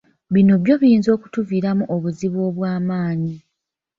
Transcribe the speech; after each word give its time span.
Bino 0.33 0.53
byo 0.63 0.75
biyinza 0.81 1.09
okutuviiramu 1.17 1.83
obuzibu 1.95 2.39
obw'amaanyi. 2.49 3.35